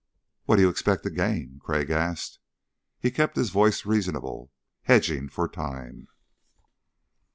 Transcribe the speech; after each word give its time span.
"What 0.45 0.55
do 0.55 0.63
you 0.63 0.69
expect 0.69 1.03
to 1.03 1.11
gain?" 1.11 1.59
Crag 1.63 1.91
asked. 1.91 2.39
He 2.99 3.11
kept 3.11 3.35
his 3.35 3.51
voice 3.51 3.85
reasonable, 3.85 4.51
hedging 4.85 5.29
for 5.29 5.47
time. 5.47 6.07